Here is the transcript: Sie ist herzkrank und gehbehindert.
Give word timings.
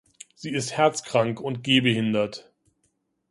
Sie 0.33 0.49
ist 0.51 0.75
herzkrank 0.77 1.39
und 1.39 1.63
gehbehindert. 1.63 2.51